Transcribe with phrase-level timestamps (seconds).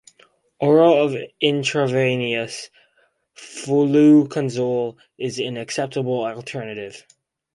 [0.59, 2.71] Oral or intravenous
[3.35, 7.05] fluconazole is an acceptable alternative.